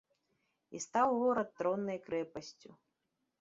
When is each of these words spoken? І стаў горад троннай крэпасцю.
І 0.77 0.79
стаў 0.85 1.09
горад 1.19 1.49
троннай 1.61 2.01
крэпасцю. 2.09 2.69